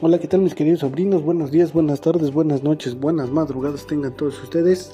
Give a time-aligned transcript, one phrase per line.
[0.00, 1.24] Hola, ¿qué tal mis queridos sobrinos?
[1.24, 4.92] Buenos días, buenas tardes, buenas noches, buenas madrugadas tengan todos ustedes.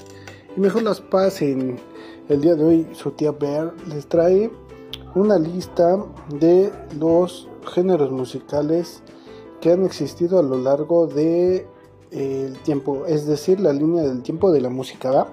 [0.57, 1.77] Y mejor las pasen.
[2.27, 4.49] El día de hoy su tía Bear les trae
[5.13, 6.03] una lista
[6.39, 9.03] de los géneros musicales
[9.61, 11.67] que han existido a lo largo de
[12.09, 15.27] eh, el tiempo, es decir, la línea del tiempo de la música, ¿va?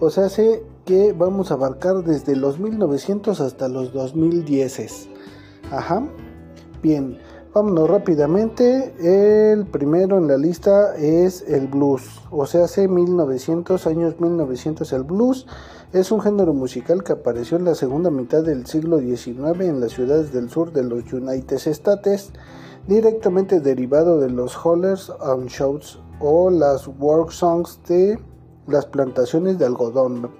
[0.00, 5.08] O sea, sé que vamos a abarcar desde los 1900 hasta los 2010.
[5.70, 6.04] Ajá.
[6.82, 7.18] Bien,
[7.58, 8.94] vámonos rápidamente.
[9.00, 12.20] El primero en la lista es el blues.
[12.30, 15.44] O sea, hace 1900, años 1900 el blues.
[15.92, 19.90] Es un género musical que apareció en la segunda mitad del siglo XIX en las
[19.90, 22.30] ciudades del sur de los United States,
[22.86, 28.20] directamente derivado de los hollers and shouts o las work songs de
[28.68, 30.30] las plantaciones de algodón.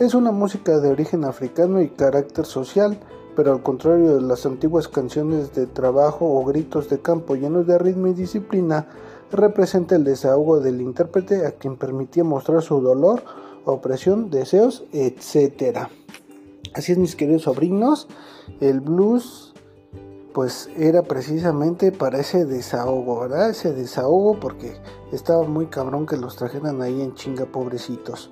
[0.00, 2.98] Es una música de origen africano y carácter social
[3.36, 7.78] pero al contrario de las antiguas canciones de trabajo o gritos de campo llenos de
[7.78, 8.88] ritmo y disciplina,
[9.32, 13.22] representa el desahogo del intérprete a quien permitía mostrar su dolor,
[13.64, 15.88] opresión, deseos, etc.
[16.74, 18.08] Así es, mis queridos sobrinos,
[18.60, 19.50] el blues
[20.32, 23.50] pues era precisamente para ese desahogo, ¿verdad?
[23.50, 24.76] Ese desahogo porque
[25.12, 28.30] estaba muy cabrón que los trajeran ahí en chinga pobrecitos.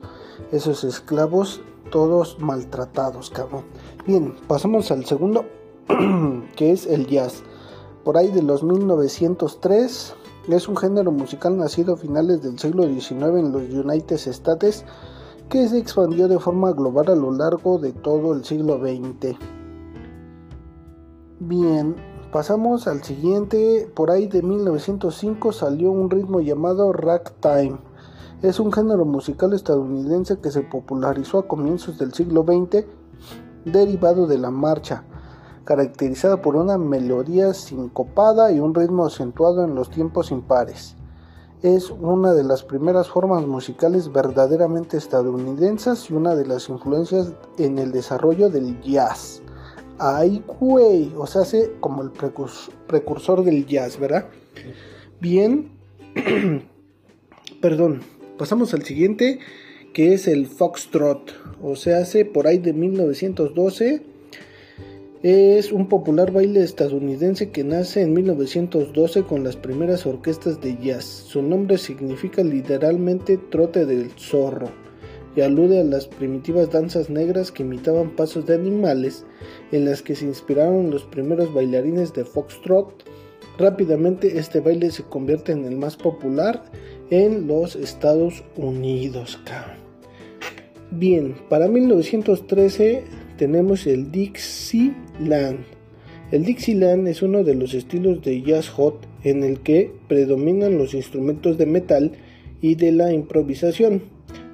[0.53, 3.65] Esos esclavos todos maltratados, cabrón.
[4.07, 5.45] Bien, pasamos al segundo,
[6.57, 7.43] que es el jazz.
[8.05, 10.15] Por ahí de los 1903,
[10.49, 14.85] es un género musical nacido a finales del siglo XIX en los United States
[15.49, 19.37] que se expandió de forma global a lo largo de todo el siglo XX.
[21.41, 21.97] Bien,
[22.33, 23.91] pasamos al siguiente.
[23.95, 27.79] Por ahí de 1905 salió un ritmo llamado ragtime
[28.43, 32.85] es un género musical estadounidense que se popularizó a comienzos del siglo XX,
[33.65, 35.03] derivado de la marcha,
[35.65, 40.95] caracterizada por una melodía sincopada y un ritmo acentuado en los tiempos impares.
[41.63, 47.79] Es una de las primeras formas musicales verdaderamente estadounidenses y una de las influencias en
[47.79, 49.43] el desarrollo del jazz.
[49.99, 54.27] Ay, güey, o sea, hace como el precursor del jazz, ¿verdad?
[55.21, 55.73] Bien,
[57.61, 58.01] perdón,
[58.39, 59.41] Pasamos al siguiente,
[59.93, 64.01] que es el Foxtrot, o sea, hace por ahí de 1912.
[65.25, 71.05] Es un popular baile estadounidense que nace en 1912 con las primeras orquestas de jazz.
[71.05, 74.71] Su nombre significa literalmente trote del zorro
[75.35, 79.25] y alude a las primitivas danzas negras que imitaban pasos de animales
[79.73, 83.03] en las que se inspiraron los primeros bailarines de foxtrot.
[83.59, 86.63] Rápidamente este baile se convierte en el más popular
[87.11, 89.39] en los Estados Unidos.
[90.91, 93.05] Bien, para 1913
[93.37, 95.61] tenemos el Dixieland.
[96.31, 100.95] El Dixieland es uno de los estilos de jazz hot en el que predominan los
[100.95, 102.13] instrumentos de metal
[102.61, 104.03] y de la improvisación.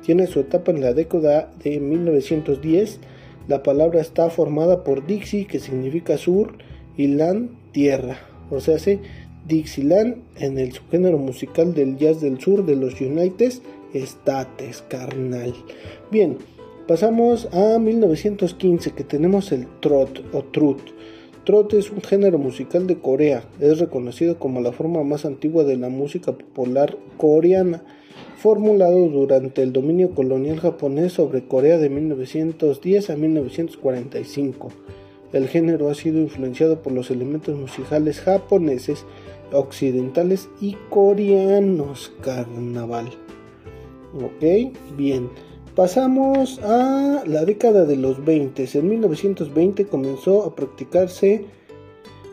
[0.04, 3.00] Tiene su etapa en la década de 1910.
[3.48, 6.58] La palabra está formada por Dixie, que significa sur,
[6.96, 8.18] y land, tierra.
[8.50, 9.00] O sea, se
[9.46, 13.52] Dixieland en el subgénero musical del jazz del sur de los United
[13.92, 15.54] States, carnal.
[16.10, 16.38] Bien,
[16.88, 20.80] pasamos a 1915 que tenemos el trot o trut.
[21.44, 25.76] Trot es un género musical de Corea, es reconocido como la forma más antigua de
[25.76, 27.82] la música popular coreana,
[28.38, 34.70] formulado durante el dominio colonial japonés sobre Corea de 1910 a 1945.
[35.34, 39.04] El género ha sido influenciado por los elementos musicales japoneses
[39.54, 43.10] occidentales y coreanos carnaval.
[44.14, 45.28] Ok, bien.
[45.74, 48.68] Pasamos a la década de los 20.
[48.74, 51.46] En 1920 comenzó a practicarse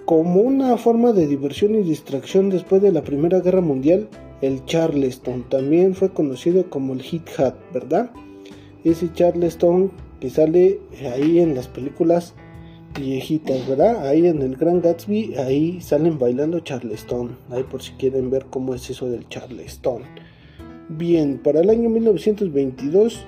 [0.06, 4.09] como una forma de diversión y distracción después de la Primera Guerra Mundial
[4.42, 5.44] el Charleston.
[5.50, 8.12] También fue conocido como el Hit Hat, ¿verdad?
[8.84, 10.79] Ese Charleston que sale
[11.14, 12.35] ahí en las películas
[12.97, 14.08] viejitas, ¿verdad?
[14.08, 17.38] Ahí en el Gran Gatsby, ahí salen bailando Charleston.
[17.49, 20.03] Ahí por si quieren ver cómo es eso del Charleston.
[20.90, 23.26] Bien, para el año 1922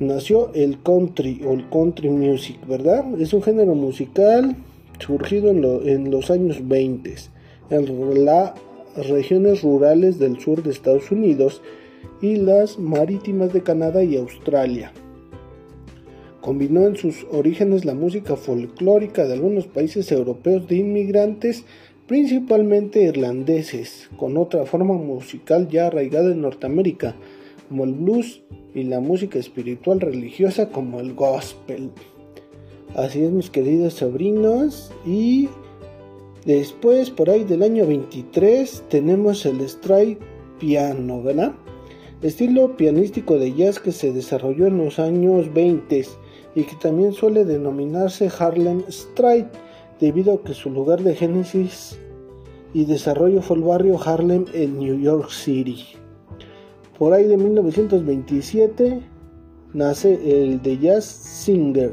[0.00, 3.04] nació el country o el country music, ¿verdad?
[3.20, 4.56] Es un género musical
[4.98, 7.14] surgido en, en los años 20
[7.70, 8.52] en las
[9.08, 11.62] regiones rurales del sur de Estados Unidos
[12.20, 14.92] y las marítimas de Canadá y Australia.
[16.42, 21.64] Combinó en sus orígenes la música folclórica de algunos países europeos de inmigrantes,
[22.06, 27.14] principalmente irlandeses, con otra forma musical ya arraigada en Norteamérica,
[27.70, 28.42] como el blues
[28.74, 31.90] y la música espiritual religiosa como el gospel.
[32.94, 35.48] Así es mis queridos sobrinos y
[36.44, 40.18] Después, por ahí del año 23, tenemos el stride
[40.58, 41.52] piano, ¿verdad?
[42.20, 46.04] Estilo pianístico de jazz que se desarrolló en los años 20
[46.54, 49.48] y que también suele denominarse Harlem Stride,
[50.00, 51.98] debido a que su lugar de génesis
[52.74, 55.84] y desarrollo fue el barrio Harlem en New York City.
[56.98, 59.00] Por ahí de 1927
[59.72, 61.92] nace el de Jazz Singer.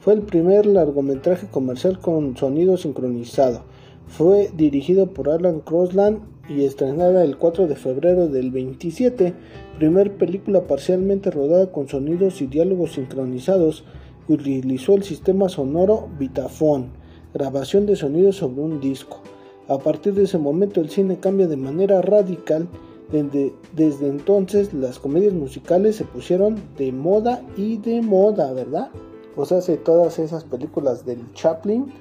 [0.00, 3.62] Fue el primer largometraje comercial con sonido sincronizado
[4.06, 9.34] fue dirigido por Alan Crosland y estrenada el 4 de febrero del 27,
[9.78, 13.84] primer película parcialmente rodada con sonidos y diálogos sincronizados
[14.28, 16.90] utilizó el sistema sonoro Vitaphone,
[17.32, 19.20] grabación de sonidos sobre un disco.
[19.68, 22.68] A partir de ese momento el cine cambia de manera radical,
[23.10, 28.90] desde, desde entonces las comedias musicales se pusieron de moda y de moda, ¿verdad?
[29.36, 31.92] O sea, todas esas películas del Chaplin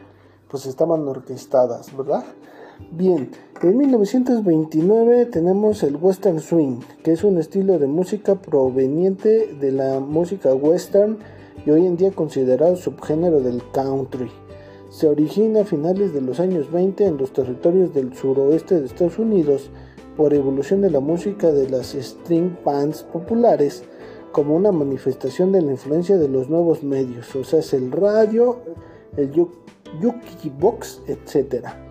[0.49, 2.23] pues estaban orquestadas, ¿verdad?
[2.91, 3.29] Bien,
[3.61, 9.99] en 1929 tenemos el Western Swing, que es un estilo de música proveniente de la
[9.99, 11.17] música western
[11.65, 14.29] y hoy en día considerado subgénero del country.
[14.89, 19.17] Se origina a finales de los años 20 en los territorios del suroeste de Estados
[19.17, 19.69] Unidos
[20.15, 23.83] por evolución de la música de las string bands populares
[24.31, 28.57] como una manifestación de la influencia de los nuevos medios, o sea, es el radio,
[29.15, 31.82] el Yuki Box, etc.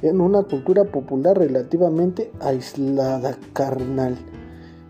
[0.00, 4.16] En una cultura popular relativamente aislada, carnal.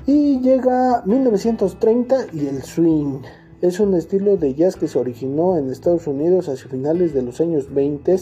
[0.07, 3.21] Y llega 1930 y el swing.
[3.61, 7.41] Es un estilo de jazz que se originó en Estados Unidos hacia finales de los
[7.41, 8.17] años 20,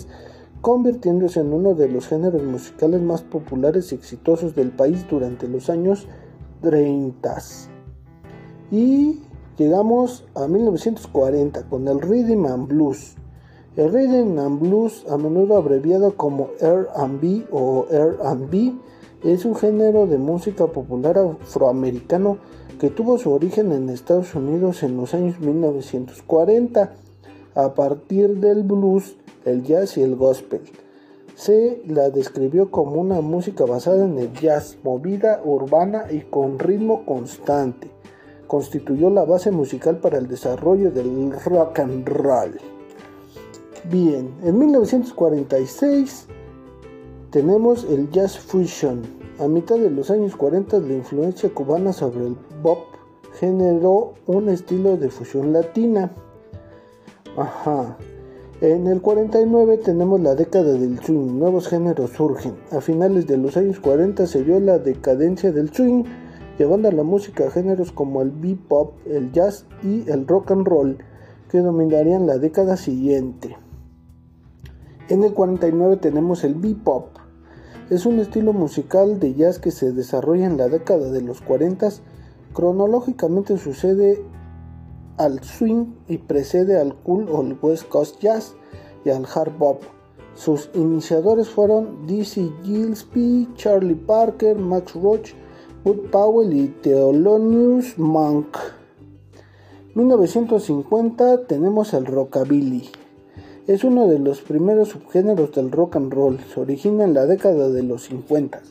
[0.60, 5.68] convirtiéndose en uno de los géneros musicales más populares y exitosos del país durante los
[5.68, 6.06] años
[6.62, 7.36] 30.
[8.70, 9.22] Y
[9.58, 13.16] llegamos a 1940 con el Rhythm and Blues.
[13.76, 18.73] El rhythm and blues, a menudo abreviado como R&B o R&B,
[19.23, 22.38] es un género de música popular afroamericano
[22.81, 26.94] que tuvo su origen en Estados Unidos en los años 1940
[27.55, 30.62] a partir del blues, el jazz y el gospel.
[31.34, 37.05] Se la describió como una música basada en el jazz, movida, urbana y con ritmo
[37.05, 37.90] constante.
[38.46, 42.58] Constituyó la base musical para el desarrollo del rock and roll.
[43.90, 46.26] Bien, en 1946
[47.30, 49.02] tenemos el jazz fusion.
[49.38, 52.34] A mitad de los años 40 la influencia cubana sobre el
[52.64, 52.78] pop
[53.38, 56.10] generó un estilo de fusión latina.
[57.36, 57.96] Ajá.
[58.60, 62.54] En el 49 tenemos la década del swing, nuevos géneros surgen.
[62.72, 66.02] A finales de los años 40 se vio la decadencia del swing,
[66.58, 70.66] llevando a la música a géneros como el bebop, el jazz y el rock and
[70.66, 70.98] roll,
[71.48, 73.56] que dominarían la década siguiente.
[75.08, 77.10] En el 49 tenemos el bebop.
[77.90, 81.90] Es un estilo musical de jazz que se desarrolla en la década de los 40.
[82.52, 84.24] Cronológicamente sucede
[85.16, 88.56] al swing y precede al cool o el West Coast Jazz
[89.04, 89.82] y al hard bop.
[90.34, 95.34] Sus iniciadores fueron Dizzy Gillespie, Charlie Parker, Max Roach,
[95.84, 98.56] Bud Powell y Thelonious Monk.
[99.94, 102.90] 1950 tenemos el rockabilly.
[103.66, 106.38] Es uno de los primeros subgéneros del rock and roll.
[106.38, 108.62] Se origina en la década de los 50.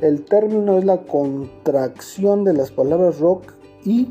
[0.00, 3.52] El término es la contracción de las palabras rock
[3.84, 4.08] y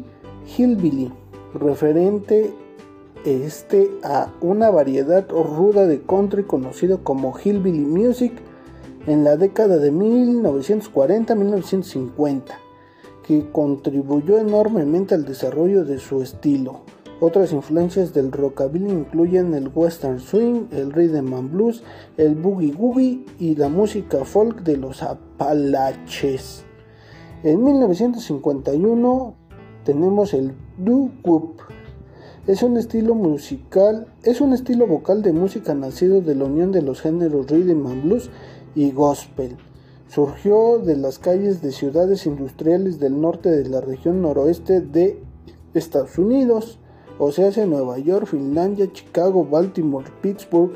[0.55, 1.11] hillbilly,
[1.55, 2.53] referente
[3.25, 8.33] este a una variedad ruda de country conocido como hillbilly music
[9.07, 12.43] en la década de 1940-1950,
[13.25, 16.81] que contribuyó enormemente al desarrollo de su estilo.
[17.21, 21.83] Otras influencias del rockabilly incluyen el western swing, el rhythm and blues,
[22.15, 26.63] el boogie woogie y la música folk de los Apalaches.
[27.43, 29.35] En 1951
[29.83, 31.59] tenemos el doo-wop.
[32.47, 36.83] Es un estilo musical, es un estilo vocal de música nacido de la unión de
[36.83, 38.29] los géneros rhythm and blues
[38.75, 39.57] y gospel.
[40.07, 45.21] Surgió de las calles de ciudades industriales del norte de la región noroeste de
[45.73, 46.79] Estados Unidos
[47.19, 50.71] o sea, en Nueva York, Finlandia, Chicago, Baltimore, Pittsburgh,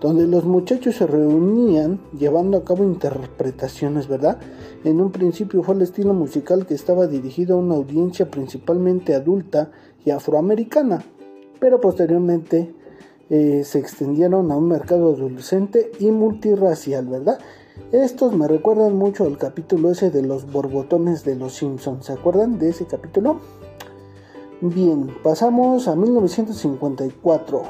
[0.00, 4.38] donde los muchachos se reunían llevando a cabo interpretaciones, ¿verdad?
[4.82, 9.70] En un principio fue el estilo musical que estaba dirigido a una audiencia principalmente adulta
[10.04, 11.04] y afroamericana,
[11.60, 12.74] pero posteriormente
[13.30, 17.38] eh, se extendieron a un mercado adolescente y multirracial, ¿verdad?
[17.92, 22.58] Estos me recuerdan mucho al capítulo ese de los borbotones de los Simpsons, ¿se acuerdan
[22.58, 23.40] de ese capítulo?
[24.66, 27.62] Bien, pasamos a 1954.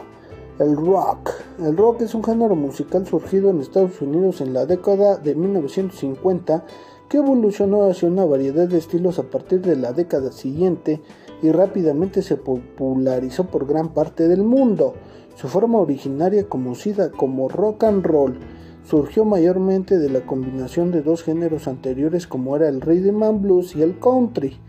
[0.61, 1.33] El rock.
[1.59, 6.65] El rock es un género musical surgido en Estados Unidos en la década de 1950
[7.09, 11.03] que evolucionó hacia una variedad de estilos a partir de la década siguiente
[11.43, 14.95] y rápidamente se popularizó por gran parte del mundo.
[15.35, 18.39] Su forma originaria conocida como rock and roll
[18.85, 23.75] surgió mayormente de la combinación de dos géneros anteriores como era el rhythm and blues
[23.75, 24.61] y el country.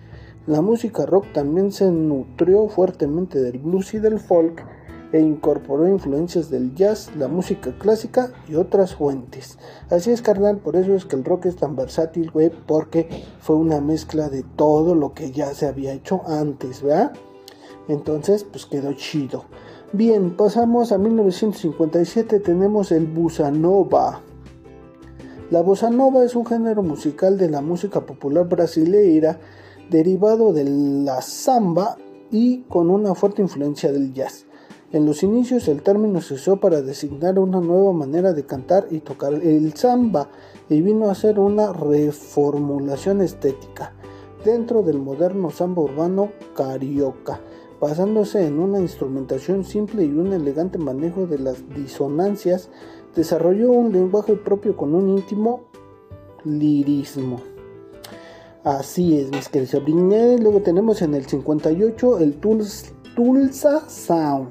[0.47, 4.63] La música rock también se nutrió fuertemente del blues y del folk
[5.11, 9.57] e incorporó influencias del jazz, la música clásica y otras fuentes.
[9.89, 13.55] Así es, carnal, por eso es que el rock es tan versátil, güey, porque fue
[13.55, 17.13] una mezcla de todo lo que ya se había hecho antes, ¿verdad?
[17.87, 19.45] Entonces, pues quedó chido.
[19.93, 24.21] Bien, pasamos a 1957, tenemos el Bossa Nova.
[25.49, 29.39] La bossa nova es un género musical de la música popular brasileira
[29.89, 31.97] derivado de la samba
[32.31, 34.45] y con una fuerte influencia del jazz.
[34.91, 38.99] En los inicios el término se usó para designar una nueva manera de cantar y
[38.99, 40.29] tocar el samba
[40.69, 43.93] y vino a ser una reformulación estética
[44.45, 47.41] dentro del moderno samba urbano carioca,
[47.81, 52.69] basándose en una instrumentación simple y un elegante manejo de las disonancias,
[53.15, 55.63] desarrolló un lenguaje propio con un íntimo
[56.43, 57.54] lirismo.
[58.65, 59.81] Así es, mis queridos.
[59.87, 64.49] Luego tenemos en el 58 el Tulsa Sound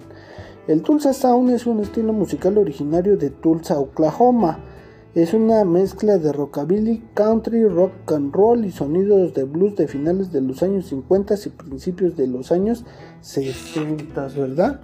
[0.66, 4.60] el Tulsa Sound es un estilo musical originario de Tulsa, Oklahoma.
[5.14, 10.32] Es una mezcla de rockabilly, country, rock and roll y sonidos de blues de finales
[10.32, 12.86] de los años 50 y principios de los años
[13.20, 14.80] 60, ¿verdad?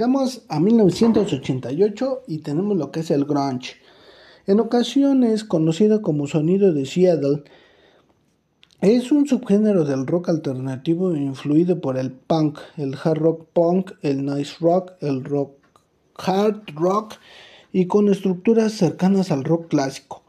[0.00, 3.74] Llegamos a 1988 y tenemos lo que es el grunge.
[4.46, 7.44] En ocasiones conocido como sonido de Seattle,
[8.80, 14.24] es un subgénero del rock alternativo influido por el punk, el hard rock punk, el
[14.24, 15.52] nice rock, el rock
[16.16, 17.16] hard rock
[17.70, 20.22] y con estructuras cercanas al rock clásico.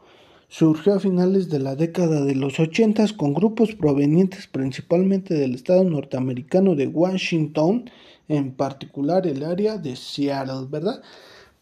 [0.52, 5.82] Surgió a finales de la década de los 80 con grupos provenientes principalmente del estado
[5.82, 7.90] norteamericano de Washington,
[8.28, 11.00] en particular el área de Seattle, ¿verdad?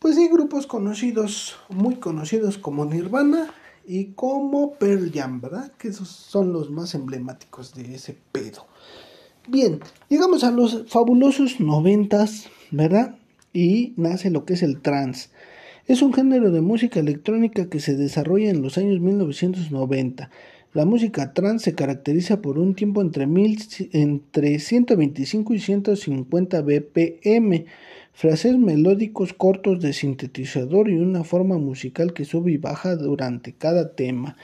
[0.00, 3.54] Pues hay grupos conocidos, muy conocidos como Nirvana
[3.87, 5.70] y como Pearl Jam, ¿verdad?
[5.78, 8.66] Que esos son los más emblemáticos de ese pedo.
[9.47, 9.78] Bien,
[10.09, 13.14] llegamos a los fabulosos noventas, ¿verdad?
[13.52, 15.28] Y nace lo que es el trance.
[15.90, 20.30] Es un género de música electrónica que se desarrolla en los años 1990.
[20.73, 23.26] La música trance se caracteriza por un tiempo entre,
[23.90, 27.64] entre 125 y 150 BPM
[28.12, 33.97] frases melódicos cortos de sintetizador y una forma musical que sube y baja durante cada
[33.97, 34.37] tema.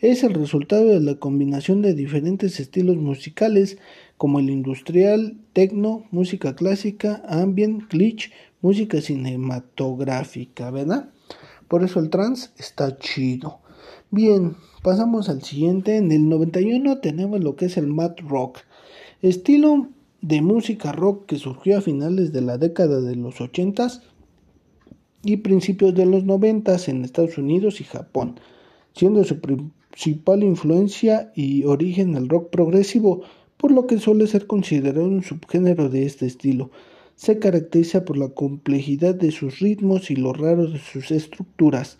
[0.00, 3.78] Es el resultado de la combinación de diferentes estilos musicales
[4.18, 11.10] como el industrial, techno, música clásica, ambient, glitch, música cinematográfica, ¿verdad?
[11.68, 13.60] Por eso el trance está chido.
[14.10, 15.96] Bien, pasamos al siguiente.
[15.96, 18.58] En el 91 tenemos lo que es el mat rock.
[19.22, 19.88] Estilo
[20.20, 23.86] de música rock que surgió a finales de la década de los 80
[25.22, 28.40] y principios de los 90 en Estados Unidos y Japón,
[28.94, 33.22] siendo su principal influencia y origen el rock progresivo,
[33.58, 36.70] por lo que suele ser considerado un subgénero de este estilo.
[37.16, 41.98] Se caracteriza por la complejidad de sus ritmos y lo raro de sus estructuras.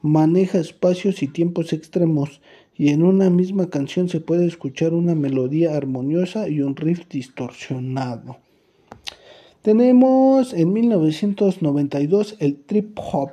[0.00, 2.40] Maneja espacios y tiempos extremos
[2.76, 8.38] y en una misma canción se puede escuchar una melodía armoniosa y un riff distorsionado.
[9.62, 13.30] Tenemos en 1992 el trip hop,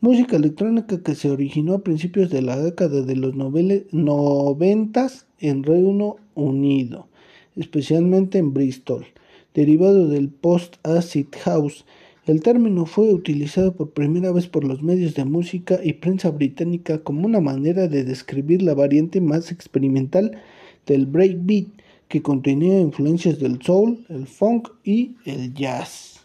[0.00, 5.08] música electrónica que se originó a principios de la década de los 90
[5.40, 7.08] en Reino Unido,
[7.56, 9.06] especialmente en Bristol,
[9.54, 11.84] derivado del post-acid house
[12.26, 17.00] el término fue utilizado por primera vez por los medios de música y prensa británica
[17.00, 20.40] como una manera de describir la variante más experimental
[20.86, 21.66] del breakbeat
[22.08, 26.24] que contenía influencias del soul, el funk y el jazz.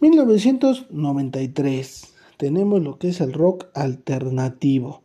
[0.00, 5.02] 1993 tenemos lo que es el rock alternativo,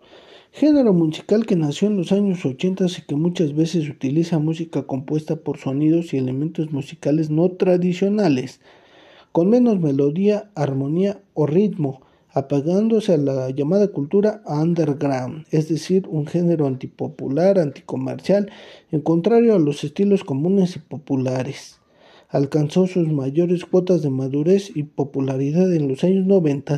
[0.52, 5.38] género musical que nació en los años 80 y que muchas veces utiliza música compuesta
[5.38, 8.60] por sonidos y elementos musicales no tradicionales
[9.32, 12.02] con menos melodía, armonía o ritmo,
[12.32, 18.52] apagándose a la llamada cultura underground, es decir, un género antipopular, anticomercial,
[18.92, 21.80] en contrario a los estilos comunes y populares.
[22.30, 26.78] Alcanzó sus mayores cuotas de madurez y popularidad en los años 90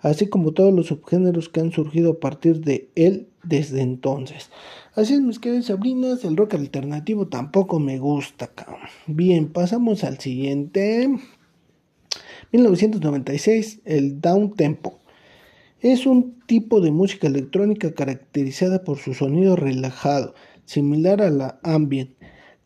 [0.00, 4.50] así como todos los subgéneros que han surgido a partir de él desde entonces.
[4.94, 8.50] Así es, mis queridas sobrinas, el rock alternativo tampoco me gusta.
[9.06, 11.08] Bien, pasamos al siguiente.
[12.52, 14.98] 1996, el down tempo.
[15.80, 22.10] Es un tipo de música electrónica caracterizada por su sonido relajado, similar a la ambient,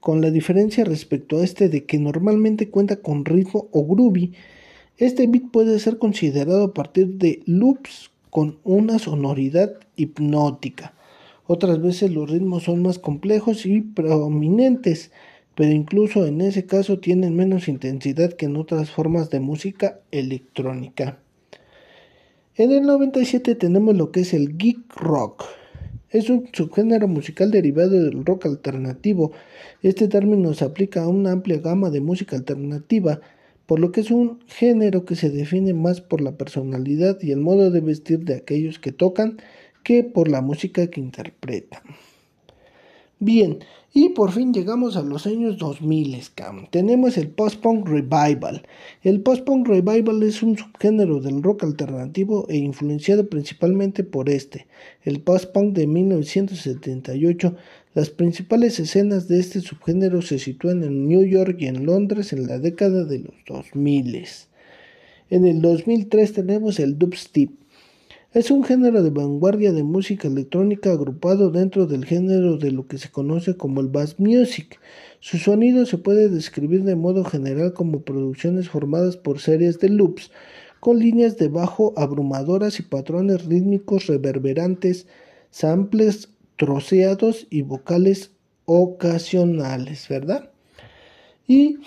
[0.00, 4.32] con la diferencia respecto a este de que normalmente cuenta con ritmo o groovy.
[4.98, 10.94] Este beat puede ser considerado a partir de loops con una sonoridad hipnótica.
[11.46, 15.10] Otras veces los ritmos son más complejos y prominentes,
[15.54, 21.18] pero incluso en ese caso tienen menos intensidad que en otras formas de música electrónica.
[22.54, 25.44] En el 97 tenemos lo que es el geek rock.
[26.10, 29.32] Es un subgénero musical derivado del rock alternativo.
[29.82, 33.20] Este término se aplica a una amplia gama de música alternativa,
[33.66, 37.40] por lo que es un género que se define más por la personalidad y el
[37.40, 39.38] modo de vestir de aquellos que tocan
[39.82, 41.82] que por la música que interpretan.
[43.24, 43.60] Bien,
[43.94, 46.66] y por fin llegamos a los años 2000, Cam.
[46.70, 48.66] Tenemos el post-punk revival.
[49.04, 54.66] El post-punk revival es un subgénero del rock alternativo e influenciado principalmente por este,
[55.04, 57.54] el post-punk de 1978.
[57.94, 62.48] Las principales escenas de este subgénero se sitúan en New York y en Londres en
[62.48, 64.26] la década de los 2000.
[65.30, 67.61] En el 2003 tenemos el dubstep
[68.34, 72.96] es un género de vanguardia de música electrónica agrupado dentro del género de lo que
[72.96, 74.80] se conoce como el bass music.
[75.20, 80.30] Su sonido se puede describir de modo general como producciones formadas por series de loops,
[80.80, 85.06] con líneas de bajo abrumadoras y patrones rítmicos reverberantes,
[85.50, 88.30] samples troceados y vocales
[88.64, 90.50] ocasionales, ¿verdad?
[91.46, 91.80] Y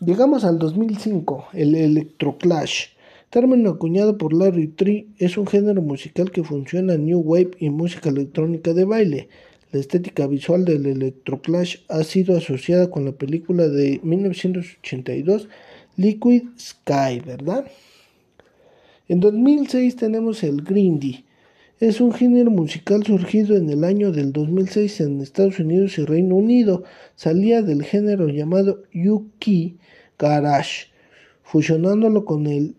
[0.00, 2.91] llegamos al 2005, el Electroclash.
[3.32, 7.70] Término acuñado por Larry Tree, es un género musical que funciona en New Wave y
[7.70, 9.30] música electrónica de baile.
[9.70, 15.48] La estética visual del electroclash ha sido asociada con la película de 1982
[15.96, 17.64] Liquid Sky, ¿verdad?
[19.08, 21.24] En 2006 tenemos el Grindy.
[21.80, 26.34] Es un género musical surgido en el año del 2006 en Estados Unidos y Reino
[26.34, 26.84] Unido.
[27.16, 29.72] Salía del género llamado UK
[30.18, 30.88] Garage,
[31.42, 32.74] fusionándolo con el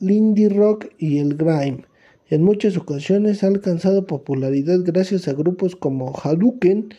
[0.00, 1.84] indie rock y el grime.
[2.30, 6.94] En muchas ocasiones ha alcanzado popularidad gracias a grupos como Hadouken,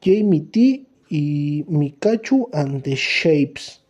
[0.00, 3.82] Jamie T y Mikachu and the Shapes.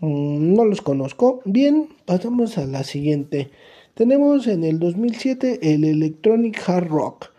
[0.00, 1.42] Mm, no los conozco.
[1.44, 3.50] Bien, pasamos a la siguiente.
[3.94, 7.30] Tenemos en el 2007 el Electronic Hard Rock.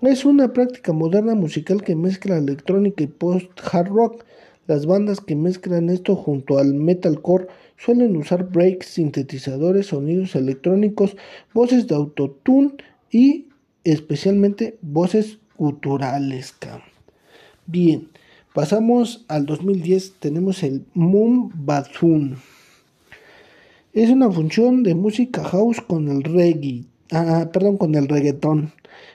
[0.00, 4.24] Es una práctica moderna musical que mezcla electrónica y post-hard rock.
[4.66, 11.16] Las bandas que mezclan esto junto al metalcore suelen usar breaks, sintetizadores, sonidos electrónicos,
[11.54, 12.72] voces de autotune
[13.10, 13.46] y
[13.84, 16.54] especialmente voces guturales.
[17.66, 18.08] Bien,
[18.54, 22.36] pasamos al 2010, tenemos el Moon Bathun.
[23.92, 28.72] Es una función de música house con el reggae, ah, perdón, con el reggaetón.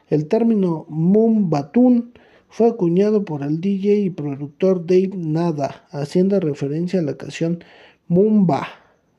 [0.10, 2.12] El término Moon Batun
[2.50, 7.64] fue acuñado por el DJ y productor Dave Nada, haciendo referencia a la canción
[8.08, 8.68] Mumba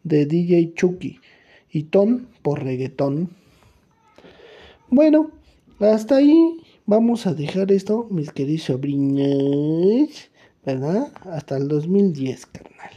[0.03, 1.19] de DJ Chucky
[1.71, 3.31] y Tom por reggaetón.
[4.89, 5.31] Bueno,
[5.81, 10.31] hasta ahí vamos a dejar esto, mis queridos sobrinos,
[10.65, 11.13] ¿verdad?
[11.25, 12.91] Hasta el 2010, carnal.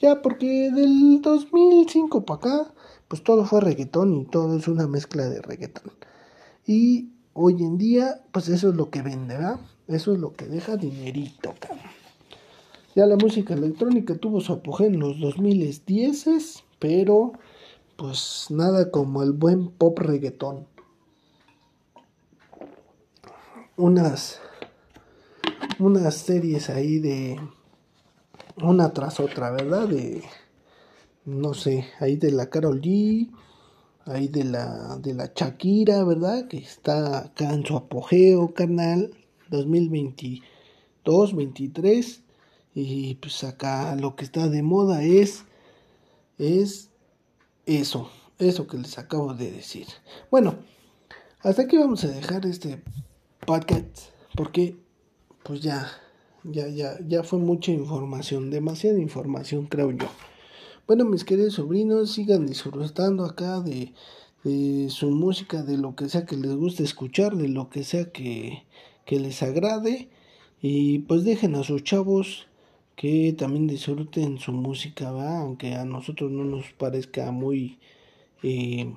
[0.00, 2.74] Ya, porque del 2005 para acá,
[3.08, 5.92] pues todo fue reggaetón y todo es una mezcla de reggaetón.
[6.66, 9.60] Y hoy en día, pues eso es lo que vende, ¿verdad?
[9.88, 11.80] Eso es lo que deja dinerito, cabrón.
[12.94, 17.32] Ya la música electrónica tuvo su apogeo en los 2010, pero
[17.96, 20.66] pues nada como el buen pop reggaetón.
[23.76, 24.40] Unas
[25.78, 27.38] unas series ahí de
[28.62, 29.86] una tras otra, ¿verdad?
[29.86, 30.22] De
[31.24, 33.30] no sé, ahí de la Carol G,
[34.06, 36.48] ahí de la de la Shakira, ¿verdad?
[36.48, 39.10] Que está acá en su apogeo, canal
[39.50, 42.22] 2022, 23
[42.80, 45.44] y pues acá lo que está de moda es,
[46.38, 46.90] es
[47.66, 49.86] eso, eso que les acabo de decir.
[50.30, 50.54] Bueno,
[51.40, 52.80] hasta aquí vamos a dejar este
[53.44, 54.76] podcast porque
[55.42, 55.90] pues ya,
[56.44, 60.06] ya, ya, ya fue mucha información, demasiada información creo yo.
[60.86, 63.92] Bueno, mis queridos sobrinos, sigan disfrutando acá de,
[64.44, 68.12] de su música, de lo que sea que les guste escuchar, de lo que sea
[68.12, 68.66] que,
[69.04, 70.10] que les agrade.
[70.62, 72.48] Y pues dejen a sus chavos
[72.98, 75.38] que también disfruten su música, ¿va?
[75.38, 77.78] aunque a nosotros no nos parezca muy
[78.42, 78.92] eh,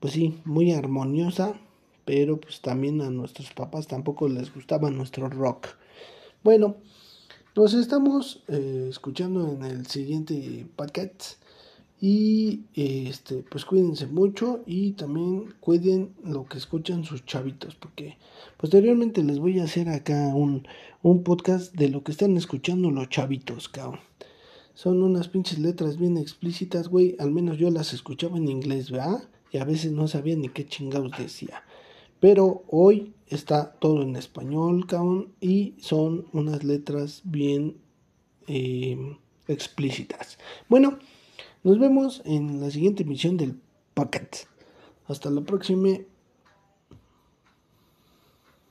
[0.00, 1.60] pues sí, muy armoniosa,
[2.06, 5.68] pero pues también a nuestros papás tampoco les gustaba nuestro rock.
[6.42, 6.76] Bueno,
[7.54, 11.34] nos estamos eh, escuchando en el siguiente podcast
[12.06, 18.18] y este pues cuídense mucho y también cuiden lo que escuchan sus chavitos porque
[18.58, 20.68] posteriormente les voy a hacer acá un,
[21.00, 24.00] un podcast de lo que están escuchando los chavitos, cabrón.
[24.74, 27.16] Son unas pinches letras bien explícitas, güey.
[27.18, 29.26] Al menos yo las escuchaba en inglés, ¿verdad?
[29.50, 31.62] Y a veces no sabía ni qué chingados decía.
[32.20, 35.32] Pero hoy está todo en español, cabrón.
[35.40, 37.78] Y son unas letras bien
[38.46, 39.16] eh,
[39.48, 40.38] explícitas.
[40.68, 40.98] Bueno,
[41.64, 43.58] nos vemos en la siguiente emisión del
[43.94, 44.28] Pocket.
[45.06, 45.98] Hasta la próxima.